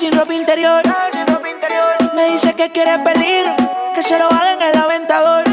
sin 0.00 0.12
ropa 0.16 0.32
interior. 0.32 0.82
Me 2.14 2.30
dice 2.30 2.54
que 2.54 2.70
quiere 2.70 2.98
peligro, 3.00 3.54
que 3.94 4.02
se 4.02 4.18
lo 4.18 4.24
haga 4.32 4.54
en 4.54 4.62
el 4.62 4.74
aventador. 4.74 5.44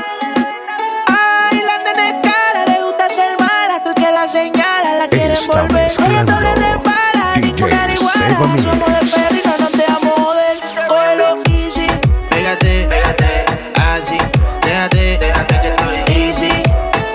Ay, 1.07 1.61
la 1.69 1.77
nene 1.79 2.21
cara, 2.21 2.63
le 2.65 2.81
gusta 2.81 3.09
ser 3.09 3.37
mala, 3.37 3.83
tú 3.83 3.93
que 3.93 4.09
la 4.09 4.25
señala, 4.25 4.95
la 4.99 5.07
quiere 5.09 5.33
volver. 5.47 5.91
Ella 5.91 6.23
no 6.23 6.39
le 6.39 6.55
repara, 6.55 7.35
ninguna 7.35 7.93
igual. 7.93 8.61
Somos 8.63 8.87
de 8.93 8.99
perro 9.11 9.35
y 9.35 9.47
no 9.47 9.57
nos 9.57 9.71
dejamos 9.73 10.13
joder. 10.15 10.57
Cógelo 10.87 11.37
easy. 11.51 11.87
Pégate, 12.29 12.87
pégate, 12.87 13.45
así, 13.91 14.17
déjate, 14.63 15.17
déjate 15.17 15.61
que 15.61 15.67
estoy 15.67 15.97
easy. 16.15 16.63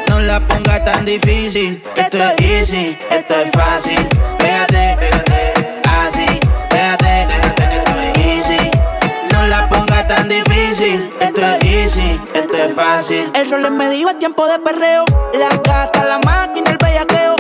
No 0.09 0.21
la 0.21 0.39
ponga 0.41 0.85
tan 0.85 1.07
difícil, 1.07 1.83
esto 1.97 2.19
es 2.19 2.41
easy, 2.41 2.99
esto 3.11 3.35
es 3.41 3.51
fácil. 3.53 4.07
Pégate, 4.37 4.97
pégate, 5.01 5.02
fácil. 13.03 13.31
El 13.34 13.50
rol 13.50 13.62
me 13.62 13.70
medio 13.70 14.08
a 14.08 14.14
tiempo 14.14 14.47
de 14.47 14.58
perreo. 14.61 15.05
La 15.34 15.48
gata, 15.48 16.05
la 16.05 16.19
máquina, 16.25 16.70
el 16.70 16.78
bellaqueo. 16.78 17.34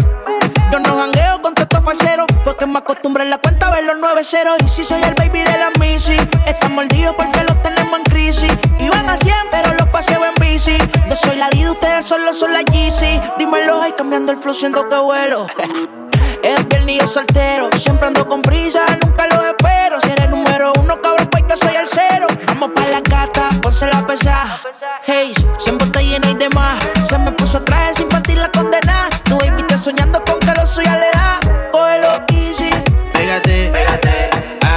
Yo 0.72 0.78
no 0.80 0.96
jangueo 0.96 1.40
con 1.40 1.54
todo 1.54 1.82
falsero. 1.82 2.26
Fue 2.42 2.56
que 2.56 2.66
me 2.66 2.78
acostumbré 2.78 3.22
en 3.22 3.30
la 3.30 3.38
cuenta 3.38 3.68
a 3.68 3.70
ver 3.70 3.84
los 3.84 3.96
9 4.00 4.24
ceros. 4.24 4.56
Y 4.64 4.68
si 4.68 4.82
soy 4.82 5.00
el 5.02 5.14
baby 5.14 5.40
de 5.40 5.56
la 5.58 5.70
Missy, 5.78 6.16
están 6.46 6.74
mordidos 6.74 7.14
porque 7.14 7.44
los 7.44 7.62
tenemos 7.62 7.96
en 7.96 8.04
crisis. 8.04 8.52
Iban 8.80 9.08
a 9.08 9.16
100, 9.16 9.34
pero 9.52 9.72
los 9.74 9.88
paseo 9.88 10.24
en 10.24 10.34
bici. 10.40 10.76
Yo 11.08 11.14
soy 11.16 11.36
la 11.36 11.48
D, 11.50 11.70
ustedes 11.70 12.06
solo 12.06 12.32
son 12.32 12.52
la 12.52 12.62
Yeezy. 12.62 13.20
Dímelo 13.38 13.82
ahí 13.82 13.92
cambiando 13.92 14.32
el 14.32 14.38
flow, 14.38 14.54
siendo 14.54 14.88
que 14.88 14.96
vuelo. 14.96 15.46
Es 16.42 16.66
viernes 16.66 17.08
soltero, 17.08 17.70
siempre 17.76 18.08
ando 18.08 18.26
con 18.26 18.42
prisa, 18.42 18.80
nunca 19.00 19.28
lo 19.28 19.41
ponse 23.82 23.96
la 23.96 24.06
pesa. 24.06 24.60
Hey, 25.06 25.32
siempre 25.58 25.86
te 25.88 26.04
llena 26.04 26.30
y 26.30 26.34
demás. 26.34 26.82
Se 27.08 27.18
me 27.18 27.32
puso 27.32 27.62
traje 27.62 27.94
sin 27.94 28.08
partir 28.08 28.38
la 28.38 28.48
condena. 28.50 29.08
Tu 29.24 29.36
baby 29.38 29.62
está 29.62 29.78
soñando 29.78 30.22
con 30.24 30.38
que 30.38 30.52
lo 30.58 30.66
suya 30.66 30.96
le 30.98 31.10
da. 31.12 31.40
Cógelo 31.72 32.24
easy. 32.32 32.70
Pégate, 33.12 33.70
pégate, 33.72 34.30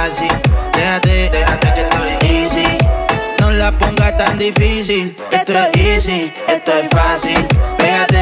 así, 0.04 0.28
déjate, 0.74 1.30
déjate 1.30 1.74
que 1.74 1.82
estoy 1.82 2.28
easy. 2.30 2.78
No 3.40 3.50
la 3.52 3.70
pongas 3.78 4.16
tan 4.16 4.38
difícil. 4.38 5.16
Esto 5.30 5.52
es 5.52 5.76
easy, 5.76 6.32
esto 6.48 6.72
es 6.72 6.88
fácil. 6.90 7.46
Pégate, 7.78 8.15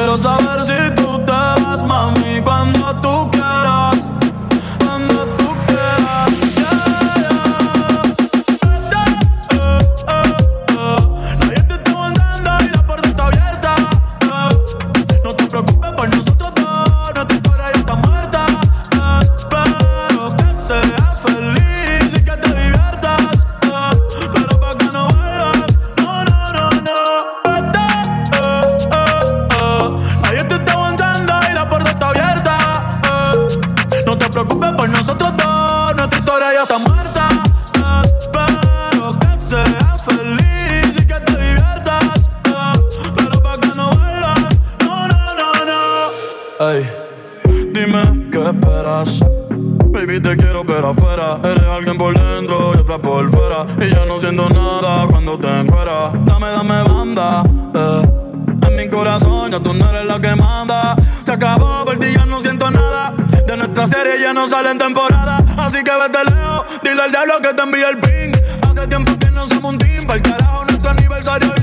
quiero 0.00 0.16
saber 0.16 0.64
si 0.64 0.94
tú 0.94 1.18
te 1.26 1.32
vas, 1.62 1.84
mami, 1.84 2.40
cuando 2.42 2.94
tú 3.02 3.29
Y 53.80 53.90
ya 53.90 54.04
no 54.06 54.20
siento 54.20 54.48
nada 54.48 55.06
cuando 55.06 55.38
te 55.38 55.48
encueras. 55.48 56.12
Dame, 56.24 56.48
dame 56.48 56.82
banda. 56.82 57.42
Eh. 57.74 58.66
En 58.68 58.76
mi 58.76 58.88
corazón 58.88 59.50
ya 59.50 59.60
tú 59.60 59.72
no 59.74 59.88
eres 59.90 60.04
la 60.04 60.20
que 60.20 60.34
manda. 60.36 60.96
Se 61.24 61.32
acabó, 61.32 61.84
por 61.84 61.98
ti 61.98 62.08
ya 62.14 62.26
no 62.26 62.40
siento 62.40 62.70
nada. 62.70 63.12
De 63.46 63.56
nuestra 63.56 63.86
serie 63.86 64.20
ya 64.20 64.32
no 64.32 64.46
sale 64.48 64.70
en 64.70 64.78
temporada. 64.78 65.44
Así 65.58 65.82
que 65.82 65.90
vete 65.90 66.24
lejos, 66.24 66.66
dile 66.82 67.02
al 67.02 67.10
diablo 67.10 67.34
que 67.42 67.54
te 67.54 67.62
envíe 67.62 67.82
el 67.82 67.98
ping. 67.98 68.32
Hace 68.68 68.86
tiempo 68.86 69.18
que 69.18 69.30
no 69.30 69.48
somos 69.48 69.64
un 69.64 69.78
team. 69.78 70.04
Para 70.04 70.16
el 70.16 70.22
carajo, 70.22 70.64
nuestro 70.64 70.90
aniversario 70.90 71.59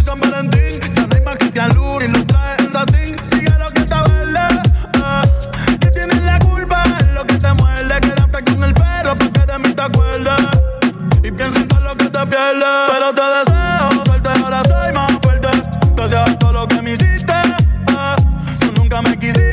lo 11.88 11.96
que 11.96 12.10
te 12.10 12.28
pierdes. 12.28 12.68
Pero 12.92 13.14
te 13.14 13.22
deseo 13.22 14.06
suerte, 14.06 14.30
ahora 14.44 14.62
soy 14.66 14.94
más 14.94 15.12
fuerte. 15.22 15.48
Gracias 15.96 16.30
a 16.30 16.40
todo 16.40 16.54
lo 16.54 16.68
que 16.68 16.82
me 16.82 16.92
hiciste. 16.92 17.34
eh. 17.34 18.76
Nunca 18.78 19.02
me 19.02 19.18
quisiste. 19.18 19.47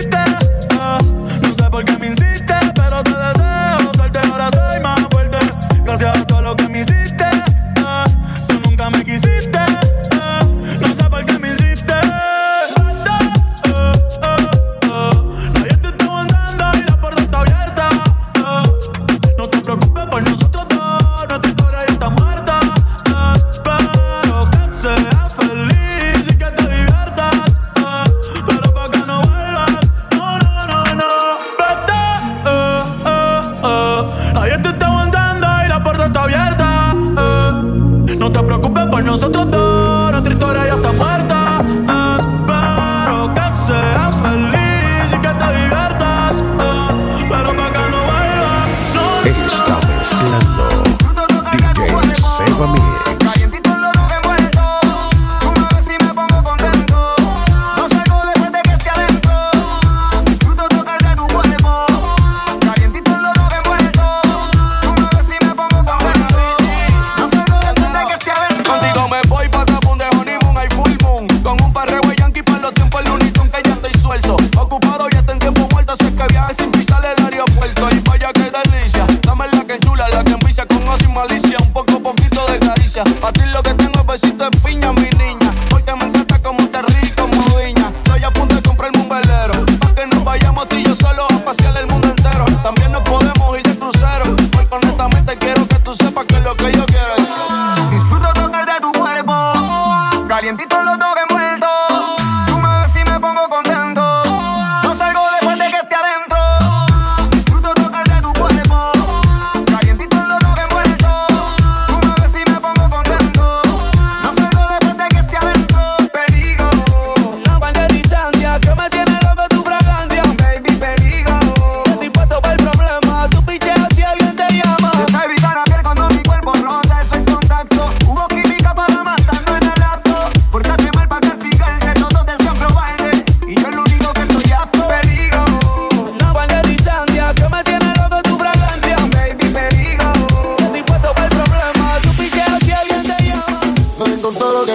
Gracias. 82.95 83.23
A 83.23 83.33
ti 83.33 83.43
lo 83.47 83.63
que 83.63 83.75
tengo 83.75 84.01
es 84.01 84.07
besito 84.07 84.51
de 84.51 84.59
piña, 84.59 84.93
mi 84.93 85.09
niña. 85.19 85.44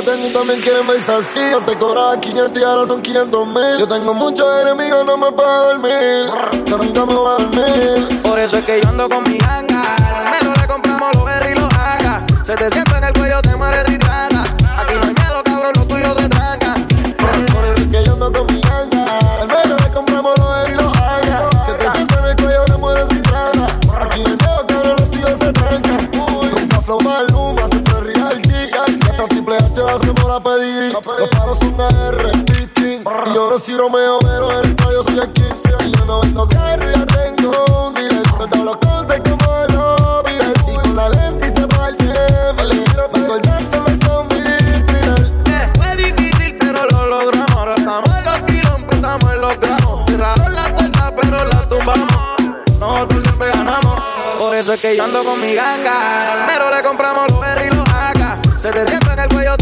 Tengo 0.09 0.27
y 0.27 0.33
también 0.33 0.61
quieren 0.61 0.88
verse 0.88 1.11
así. 1.11 1.39
Yo 1.51 1.61
te 1.61 1.77
cobraba 1.77 2.19
500 2.19 2.59
y 2.59 2.63
ahora 2.63 2.88
son 2.88 3.01
500 3.01 3.47
mil. 3.47 3.77
Yo 3.79 3.88
tengo 3.88 4.13
muchos 4.13 4.47
enemigos, 4.65 5.06
no 5.06 5.17
me 5.17 5.31
puedo 5.31 5.65
dormir. 5.65 6.31
Pero 6.65 6.77
nunca 6.77 7.06
me 7.06 7.13
voy 7.13 7.27
a 7.27 7.44
dormir. 7.44 8.21
Por 8.23 8.39
eso 8.39 8.57
es 8.57 8.65
que 8.65 8.81
yo 8.81 8.89
ando 8.89 9.07
con 9.07 9.23
mi 9.23 9.38
ganga. 9.38 9.81
Al 10.25 10.31
menos 10.31 10.57
le 10.57 10.67
compramos 10.67 11.09
los 11.13 11.25
berry 11.25 11.51
y 11.51 11.56
los 11.56 11.73
haga. 11.73 12.25
Se 12.41 12.56
te 12.56 12.69
sienta 12.71 12.97
en 12.97 13.03
el 13.03 13.13
cuello, 13.13 13.41
te 13.41 13.56
mueres 13.56 13.85
de 13.85 13.94
hidrata. 13.94 14.44
Aquí 14.77 14.95
no 14.95 15.07
hay 15.07 15.13
miedo, 15.13 15.44
cabrón, 15.44 15.73
lo 15.75 15.85
tuyo 15.85 16.15
se 16.17 16.29
tranca. 16.29 16.73
Por 17.53 17.65
eso 17.65 17.81
es 17.81 17.88
que 17.88 18.03
yo 18.03 18.13
ando 18.13 18.31
con 18.31 18.45
mi 18.47 18.61
ganga. 18.61 19.06
Al 19.41 19.47
menos 19.47 19.81
le 19.81 19.91
compramos 19.91 20.39
los 20.39 20.69
y 20.69 20.73
los 20.73 20.97
haga. 20.97 21.50
Se 21.65 21.73
te 21.73 21.91
sienta 21.91 22.19
en 22.19 22.25
el 22.25 22.35
cuello, 22.35 22.65
te 22.65 22.77
mueres 22.77 23.06
sin 23.09 23.21
nada. 23.23 23.67
Aquí 24.01 24.23
no 24.23 24.35
veo 24.35 24.67
que 24.67 24.73
ahora 24.73 24.89
los 24.89 25.11
tíos 25.11 25.31
se 25.39 25.53
trancan. 25.53 26.09
Nunca 26.13 26.81
flow 26.81 27.00
maluma, 27.01 27.49
H 29.80 29.96
hacemos 29.96 30.26
la 30.26 30.44
pedir. 30.44 30.94
Los 30.94 31.30
paros 31.30 31.58
son 31.60 31.80
AR, 31.80 32.31
Pitching. 32.46 33.04
Y 33.28 33.34
yo 33.34 33.50
no 33.50 33.60
soy 33.60 33.78
Romeo, 33.78 34.20
pero 34.20 34.60
el 34.60 34.76
yo 34.76 35.04
soy 35.04 35.20
aquí. 35.20 35.44
Y 35.86 35.92
yo 35.98 36.06
no 36.06 36.22
vendo 36.22 36.48
carro, 36.48 36.86
ya 36.92 37.06
tengo 37.06 37.88
un 37.88 37.94
dealer. 37.94 38.24
Me 38.52 38.64
los 38.64 38.78
cortes 38.78 39.22
como 39.24 39.46
los 39.74 40.24
Beatles. 40.24 40.56
Y 40.68 40.76
con 40.76 40.96
la 40.96 41.10
lente 41.10 41.48
y 41.48 41.60
se 41.60 41.68
parte. 41.68 42.06
Me 42.56 42.66
le 42.66 42.84
quiero 42.84 43.10
Michael 43.14 43.42
Jackson, 43.42 43.84
los 43.86 44.06
zombies, 44.06 44.86
thriller. 44.86 45.72
Fue 45.76 45.96
difícil, 45.96 46.58
pero 46.60 46.86
lo 46.86 47.06
logramos. 47.06 47.52
Ahora 47.52 47.76
estamos 47.76 48.10
en 48.18 48.26
los 48.26 48.46
tiros, 48.48 48.76
empezamos 48.76 49.31
en 49.31 49.42
los 49.42 49.60
gramos. 49.60 50.10
Cerraron 50.10 50.54
la 50.54 50.76
puerta, 50.76 51.14
pero 51.22 51.46
la 51.46 51.70
tumbamos. 51.70 52.12
Nosotros 52.80 53.24
siempre 53.24 53.52
ganamos. 53.52 54.00
Por 54.38 54.56
eso 54.56 54.74
es 54.74 54.81
que 54.81 54.98
yo 54.98 55.04
ando 55.04 55.24
con 55.24 55.40
mi 55.40 55.54
ganga. 55.54 56.34
Al 56.34 56.48
mero 56.48 56.70
le 56.70 56.84
compramos 56.84 57.31
los 57.31 57.40
berry 57.40 57.68
y 57.68 57.76
los 57.76 57.88
haga. 57.90 58.38
Se 58.58 58.72
te 58.72 58.86
sienta 58.88 59.14
en 59.14 59.20
el 59.20 59.30
cuello, 59.30 59.56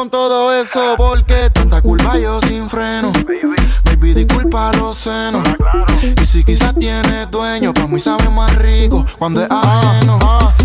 con 0.00 0.08
todo 0.08 0.54
eso. 0.54 0.94
Porque 0.96 1.50
tanta 1.50 1.82
curva 1.82 2.18
yo 2.18 2.40
sin 2.40 2.66
freno. 2.70 3.12
Baby, 3.84 4.14
disculpa 4.14 4.72
los 4.72 4.96
senos. 4.96 5.42
Y 6.22 6.24
si 6.24 6.42
quizás 6.42 6.74
tienes 6.74 7.30
dueño, 7.30 7.74
pa' 7.74 7.86
mí 7.86 8.00
sabe 8.00 8.30
más 8.30 8.50
rico 8.56 9.04
cuando 9.18 9.42
es 9.42 9.50
ajeno. 9.50 10.18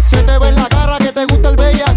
Se 0.05 0.23
te 0.23 0.37
ve 0.39 0.47
en 0.47 0.55
la 0.55 0.69
cara 0.69 0.97
que 0.99 1.11
te 1.11 1.25
gusta 1.25 1.49
el 1.49 1.57
bellaqueo. 1.57 1.94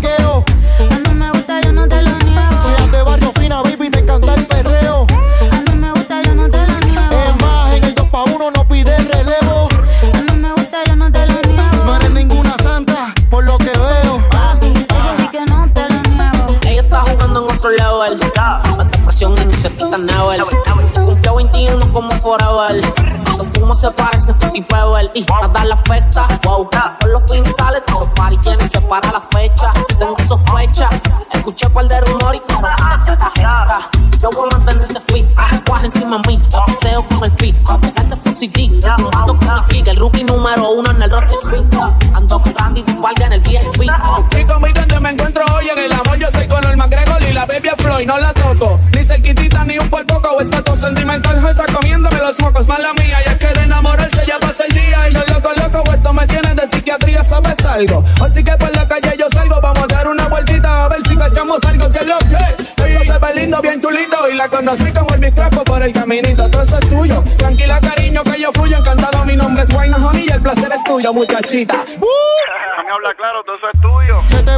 Se 19.99 20.05
quita 20.05 20.15
never. 20.15 21.05
Cumplió 21.05 21.37
21 21.37 21.93
como 21.93 22.11
forever. 22.21 22.81
Cómo 23.59 23.75
se 23.75 23.91
parece 23.91 24.35
Fruity 24.35 24.63
Pebble 24.63 25.11
y 25.15 25.23
nada 25.23 25.65
la 25.65 25.75
afecta. 25.75 26.27
Wow, 26.45 26.69
por 26.71 27.11
los 27.11 27.23
pins 27.31 27.55
sale 27.57 27.81
todos 27.83 28.01
los 28.01 28.11
party 28.11 28.37
quieren 28.39 28.69
separar 28.69 29.13
la 29.13 29.21
fecha. 29.21 29.73
Tengo 29.99 30.17
sospecha, 30.27 30.89
escuché 31.33 31.69
par 31.71 31.87
de 31.87 32.01
rumor 32.01 32.35
y 32.35 32.41
como 32.41 32.67
Yo 34.19 34.31
voy 34.31 34.49
a 34.51 34.59
mantenerte 34.59 35.01
fit, 35.13 35.27
cuaje 35.67 35.87
encima 35.87 36.19
mí, 36.27 36.43
paseo 36.51 37.05
con 37.09 37.25
el 37.25 37.33
fit, 37.33 37.57
dejarte 37.57 38.17
full 38.17 38.33
CD. 38.33 38.81
Ando 38.89 39.39
con 39.39 39.67
mi 39.71 39.79
el 39.89 39.97
rookie 39.97 40.25
número 40.25 40.71
uno 40.71 40.91
en 40.91 41.03
el 41.03 41.11
rock 41.11 41.31
street. 41.43 41.65
Ando 42.15 42.41
con 42.41 42.55
Randy, 42.55 42.85
guardia 42.99 43.27
en 43.27 43.33
el 43.35 43.41
VIP. 43.41 43.83
Y 44.39 44.45
conmigo 44.45 44.81
algo? 57.79 58.05
Hoy 58.21 58.31
sí 58.35 58.43
que 58.43 58.53
por 58.53 58.75
la 58.75 58.87
calle 58.89 59.17
yo 59.19 59.29
salgo, 59.31 59.61
vamos 59.61 59.85
a 59.85 59.87
dar 59.87 60.09
una 60.09 60.27
vueltita 60.29 60.85
a 60.85 60.89
ver 60.89 61.01
si 61.07 61.17
cachamos 61.17 61.65
algo 61.65 61.89
que 61.91 62.05
lo 62.05 62.19
que. 62.19 62.85
Ella 62.85 63.05
se 63.05 63.19
ve 63.19 63.35
lindo, 63.35 63.61
bien 63.61 63.81
chulito 63.81 64.29
y 64.29 64.35
la 64.35 64.49
conocí 64.49 64.93
como 64.93 65.15
el 65.15 65.21
bistraco 65.21 65.63
por 65.65 65.83
el 65.83 65.93
caminito, 65.93 66.49
todo 66.51 66.63
eso 66.63 66.79
es 66.79 66.89
tuyo. 66.89 67.23
Tranquila, 67.39 67.81
cariño, 67.81 68.25
que 68.25 68.41
yo 68.41 68.53
fluyo, 68.53 68.79
encantado, 68.79 69.25
mi 69.25 69.37
nombre 69.37 69.63
es 69.63 69.73
Wayne 69.75 69.97
Honey 69.97 70.27
y 70.29 70.33
el 70.33 70.41
placer 70.41 70.73
es 70.73 70.85
tuyo, 70.85 71.13
muchachita. 71.13 71.85
Me 72.85 72.95
habla 72.95 73.15
claro, 73.15 73.45
todo 73.45 73.57
eso 73.57 73.67
es 73.73 73.81
tuyo. 73.81 74.23
Se 74.25 74.43
te 74.43 74.58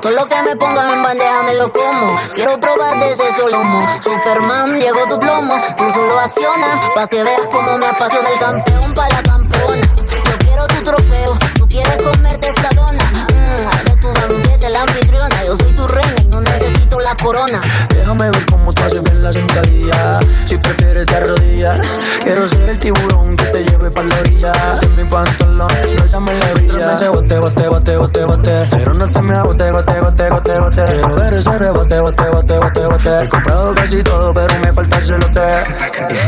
todo 0.00 0.12
lo 0.12 0.26
que 0.26 0.42
me 0.42 0.56
pongas 0.56 0.92
en 0.92 1.02
bandeja 1.02 1.42
me 1.42 1.54
lo 1.54 1.72
como. 1.72 2.16
Quiero 2.34 2.58
probar 2.60 2.98
de 3.00 3.12
ese 3.12 3.32
solomo. 3.32 3.86
Superman, 4.00 4.78
llegó 4.78 5.06
tu 5.08 5.18
plomo. 5.18 5.54
Tú 5.76 5.84
solo 5.92 6.18
acciona 6.18 6.80
pa' 6.94 7.06
que 7.08 7.22
veas 7.22 7.48
cómo 7.48 7.76
me 7.78 7.86
apasiona 7.86 8.28
el 8.30 8.38
campeón 8.38 8.94
para 8.94 9.16
la 9.16 9.22
campeona. 9.22 9.82
Yo 9.96 10.38
quiero 10.38 10.66
tu 10.66 10.82
trofeo. 10.82 11.38
Tú 11.56 11.68
quieres 11.68 12.02
comerte 12.02 12.48
esta 12.48 12.70
dona. 12.70 13.04
Mmm, 13.04 13.68
haré 13.68 13.96
tu 14.00 14.08
banquete, 14.08 14.70
la 14.70 14.82
anfitriona. 14.82 15.44
Yo 15.44 15.56
soy 15.56 15.72
tu 15.72 15.86
reina 15.88 16.14
y 16.22 16.24
no 16.26 16.40
necesito 16.40 17.00
la 17.00 17.16
corona. 17.16 17.60
Déjame 17.90 18.30
ver 18.30 18.46
cómo 18.46 18.72
tú 18.72 18.82
haces 18.82 19.02
bien 19.02 19.22
la 19.22 19.32
sentadilla. 19.32 20.20
Si 20.48 20.56
prefieres 20.56 21.04
te 21.04 21.14
arrodillas. 21.14 21.86
Quiero 22.24 22.46
ser 22.46 22.70
el 22.70 22.78
tiburón 22.78 23.36
que 23.36 23.44
te 23.44 23.64
lleve 23.64 23.90
para 23.90 24.08
la 24.08 24.18
orilla. 24.20 24.52
En 24.80 24.96
mi 24.96 25.04
pantalón, 25.04 25.68
suéltame 25.94 26.38
la 26.38 26.52
brilla. 26.54 26.86
meses 26.86 27.08
bote, 27.10 27.38
bote, 27.38 27.68
bote, 27.68 27.96
bote, 27.98 28.24
bote. 28.24 28.68
Pero 28.70 28.94
no 28.94 29.06
te 29.06 29.20
me 29.20 29.42
bote, 29.42 29.70
bote, 29.70 30.00
bote, 30.00 30.30
bote, 30.30 30.58
bote. 30.58 30.84
Quiero 30.86 31.14
ver 31.16 31.34
ese 31.34 31.58
rebote, 31.58 32.00
bote, 32.00 32.30
bote, 32.30 32.58
bote, 32.58 32.86
bote. 32.86 33.22
He 33.24 33.28
comprado 33.28 33.74
casi 33.74 34.02
todo, 34.02 34.32
pero 34.32 34.58
me 34.60 34.72
falta 34.72 34.96
el 34.96 35.02
celote. 35.02 35.64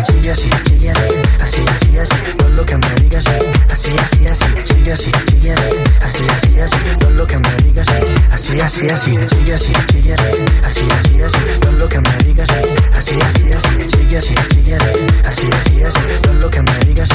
Sigue 0.04 0.30
así, 0.32 0.50
sigue 0.66 0.90
así, 0.90 1.02
así, 1.50 1.64
así, 1.75 1.99
así. 1.99 2.37
Todo 2.37 2.49
lo 2.50 2.64
que 2.64 2.76
me 2.76 2.95
digas, 2.97 3.25
así, 3.71 3.90
así, 3.99 4.26
así. 4.26 4.45
Sigue 4.64 4.92
así, 4.92 5.11
sigue 5.28 5.52
así, 5.52 5.71
así, 6.02 6.25
así, 6.37 6.61
así. 6.61 6.76
Todo 6.99 7.11
lo 7.11 7.26
que 7.26 7.38
me 7.38 7.57
digas, 7.64 7.87
así, 8.33 8.61
así, 8.61 8.88
así. 8.90 9.19
Sigue 9.28 9.54
así, 9.54 9.73
sigue 9.90 10.14
así, 10.14 10.33
así, 10.64 10.88
así, 10.99 11.23
así. 11.23 11.61
Todo 11.61 11.73
lo 11.73 11.88
que 11.88 12.00
me 12.00 12.19
digas, 12.25 12.49
así, 12.97 13.19
así, 13.21 13.52
así. 13.52 13.90
Sigue 13.90 14.19
así, 14.19 14.35
sigue 14.50 14.76
así, 14.76 14.90
así, 15.25 15.50
así, 15.61 15.83
así. 15.83 16.00
Todo 16.23 16.35
lo 16.35 16.50
que 16.50 16.62
me 16.62 16.78
digas, 16.80 17.09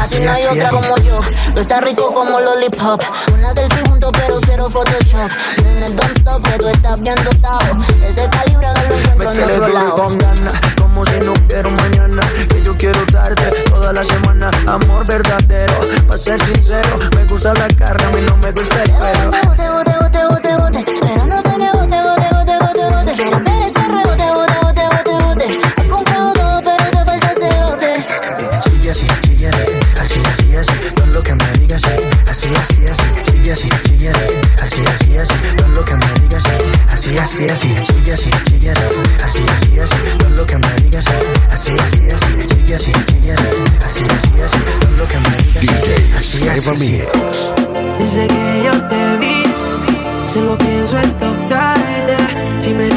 así, 0.00 0.20
no 0.20 0.32
hay 0.32 0.44
otra 0.46 0.70
como 0.70 0.96
yo. 0.98 1.20
Tú 1.54 1.60
estás 1.60 1.82
rico 1.82 2.14
como 2.14 2.40
lollipop. 2.40 3.02
Una 3.32 3.52
selfie 3.52 3.82
junto, 3.88 4.10
pero 4.12 4.38
cero 4.46 4.70
Photoshop. 4.70 5.30
En 5.58 5.82
el 5.82 5.96
don't 5.96 6.16
stop, 6.18 6.42
que 6.42 6.58
tú 6.58 6.68
estás 6.68 7.00
bien 7.00 7.16
dotado. 7.24 7.78
Ese 8.08 8.28
calibre 8.30 8.68
lo 8.88 8.96
encuentro 8.96 9.32
en 9.32 9.50
otro 9.50 9.68
lado. 9.68 10.08
como 10.80 11.04
si 11.04 11.20
no 11.20 11.34
quiero 11.46 11.70
mañana. 11.70 12.22
Quiero 12.82 13.04
darte 13.12 13.48
toda 13.70 13.92
la 13.92 14.02
semana. 14.02 14.50
Amor 14.66 15.06
verdadero, 15.06 15.72
para 16.04 16.18
ser 16.18 16.42
sincero. 16.42 16.98
Me 17.14 17.24
gusta 17.26 17.54
la 17.54 17.68
carne, 17.68 18.04
a 18.06 18.10
mí 18.10 18.16
no 18.26 18.36
me 18.38 18.50
gusta 18.50 18.82
el 18.82 18.90
pelo. 18.90 19.30
Bote, 19.30 19.68
bote, 19.68 19.92
bote, 20.00 20.26
bote, 20.26 20.56
bote. 20.56 20.84
Pero 21.00 21.26
no 21.26 21.42
te 21.44 21.58
me 21.58 21.70
bote, 21.70 22.02
bote, 22.02 22.26
bote, 22.34 22.58
bote, 22.58 22.90
bote. 22.90 23.12
Quiero 23.12 23.38
ver 23.38 23.62
este 23.62 23.82
rebote, 23.86 24.26
bote, 24.34 24.56
bote, 24.64 24.82
bote, 24.82 25.12
bote. 25.22 25.58
Has 25.76 25.84
comprado 25.86 26.32
todo, 26.32 26.60
pero 26.64 26.90
te 26.90 27.04
falta 27.04 27.30
el 27.30 27.36
celote. 27.38 27.90
Sigue 28.68 28.90
así, 28.90 29.06
sigue 29.22 29.46
así, 29.46 29.62
así, 30.00 30.20
así, 30.32 30.56
así. 30.56 30.94
Todo 30.96 31.06
lo 31.06 31.22
que 31.22 31.34
me 31.36 31.52
digas, 31.60 31.82
así, 32.28 32.48
así, 32.58 32.86
así. 32.88 33.30
Sigue 33.30 33.52
así, 33.52 33.68
sigue 33.84 34.10
así, 34.10 34.26
así, 34.60 34.84
así, 34.86 35.18
así. 35.18 35.34
Todo 35.56 35.68
lo 35.68 35.84
que 35.84 35.94
me 35.94 36.14
digas, 36.22 36.42
así, 36.90 37.16
así, 37.16 37.48
así. 37.48 37.76
Sigue 37.86 38.12
así, 38.12 38.30
sigue 38.50 38.72
así, 38.72 38.84
así, 39.22 39.44
así, 39.56 39.71
así. 42.74 42.92
Así, 42.92 43.32
así, 43.84 44.04
así, 44.16 44.42
así, 44.42 44.58
lo 44.96 45.06
que 45.06 45.18
me 45.18 45.60
digas, 45.60 45.82
así, 46.16 46.48
así, 46.48 46.70
así. 46.70 47.02
Desde 47.98 48.26
que 48.26 48.62
yo 48.64 48.88
te 48.88 49.16
vi, 49.18 49.42
solo 50.32 50.56
pienso 50.58 50.98
en 50.98 51.12
tocarte. 51.12 52.16
Si 52.60 52.70
me 52.70 52.88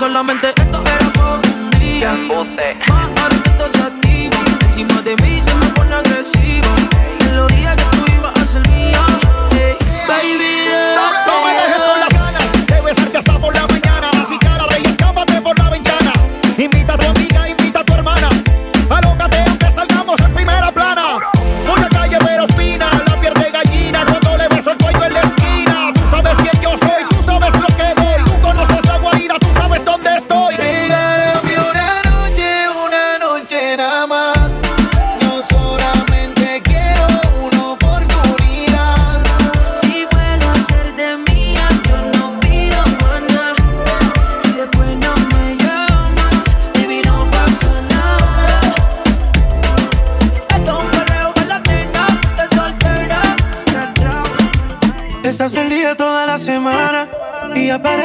solamente 0.00 0.48
esto 0.48 0.82
era 0.82 1.12
por 1.12 1.40
un 1.46 1.70
día. 1.78 2.14
Más 2.14 3.10
ahora 3.20 3.36
que 3.42 3.50
estás 3.50 3.74
activo, 3.82 4.34
encima 4.66 5.02
de 5.02 5.14
mí 5.16 5.42
se 5.42 5.54
me 5.56 5.66
pone 5.74 5.94
agresivo. 5.94 6.99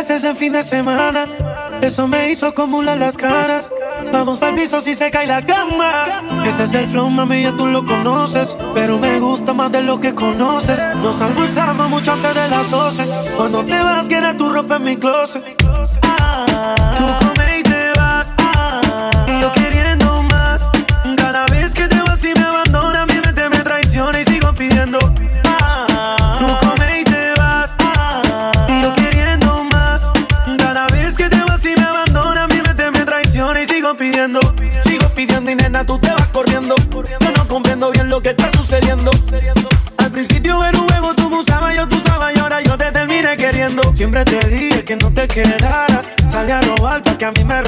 Apareces 0.05 0.23
en 0.23 0.37
fin 0.37 0.53
de 0.53 0.63
semana. 0.63 1.27
Eso 1.81 2.07
me 2.07 2.31
hizo 2.31 2.47
acumular 2.47 2.97
las 2.97 3.17
caras. 3.17 3.71
Vamos 4.11 4.39
pa'l 4.39 4.55
piso 4.55 4.79
si 4.81 4.93
se 4.93 5.09
cae 5.09 5.25
la 5.25 5.43
cama. 5.45 6.43
Ese 6.45 6.63
es 6.63 6.73
el 6.73 6.87
flow, 6.87 7.09
mami, 7.09 7.41
ya 7.41 7.51
tú 7.55 7.65
lo 7.65 7.83
conoces. 7.85 8.55
Pero 8.73 8.99
me 8.99 9.19
gusta 9.19 9.53
más 9.53 9.71
de 9.71 9.81
lo 9.81 9.99
que 9.99 10.13
conoces. 10.13 10.79
Nos 11.01 11.21
almorzamos 11.21 11.89
mucho 11.89 12.13
antes 12.13 12.35
de 12.35 12.47
las 12.49 12.69
12. 12.69 13.03
Cuando 13.35 13.63
te 13.63 13.81
vas, 13.81 14.07
queda 14.07 14.37
tu 14.37 14.49
ropa 14.49 14.75
en 14.75 14.83
mi 14.83 14.97
closet. 14.97 15.43
Ah, 16.03 16.75
Siempre 44.15 44.39
te 44.39 44.49
dije 44.49 44.85
que 44.85 44.95
no 44.95 45.11
te 45.13 45.27
quedaras. 45.27 46.09
Salí 46.31 46.49
a 46.49 46.61
robar 46.61 47.03
para 47.03 47.17
que 47.17 47.25
a 47.25 47.31
mí 47.33 47.43
me 47.43 47.61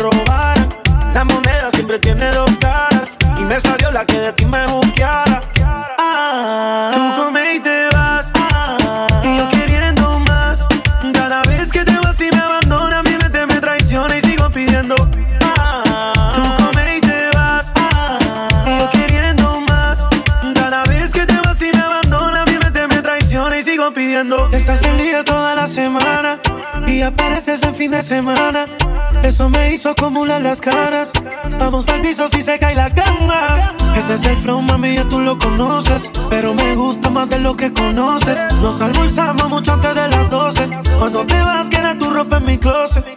apareces 27.47 27.63
en 27.67 27.75
fin 27.75 27.91
de 27.91 28.01
semana. 28.01 28.65
Eso 29.23 29.49
me 29.49 29.73
hizo 29.73 29.89
acumular 29.89 30.41
las 30.41 30.59
caras. 30.59 31.11
Vamos 31.59 31.85
pa'l 31.85 32.01
piso 32.01 32.27
si 32.27 32.41
se 32.41 32.59
cae 32.59 32.75
la 32.75 32.93
cama. 32.93 33.73
Ese 33.95 34.15
es 34.15 34.25
el 34.25 34.37
flow, 34.37 34.61
mami, 34.61 34.95
ya 34.95 35.07
tú 35.07 35.19
lo 35.19 35.37
conoces. 35.37 36.11
Pero 36.29 36.53
me 36.53 36.75
gusta 36.75 37.09
más 37.09 37.29
de 37.29 37.39
lo 37.39 37.55
que 37.55 37.71
conoces. 37.71 38.37
Nos 38.61 38.81
almorzamos 38.81 39.49
mucho 39.49 39.73
antes 39.73 39.95
de 39.95 40.07
las 40.09 40.29
12. 40.29 40.69
Cuando 40.99 41.25
te 41.25 41.41
vas, 41.41 41.69
queda 41.69 41.97
tu 41.97 42.09
ropa 42.09 42.37
en 42.37 42.45
mi 42.45 42.57
closet. 42.57 43.16